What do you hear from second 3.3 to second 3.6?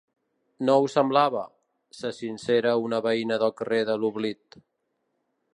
del